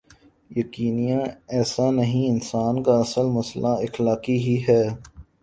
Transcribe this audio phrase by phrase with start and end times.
[0.51, 1.19] یقینا
[1.47, 4.83] ایسا نہیں انسان کا اصل مسئلہ اخلاقی ہی ہے۔